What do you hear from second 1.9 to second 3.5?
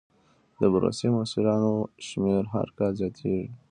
شمېر هر کال زیاتېږي.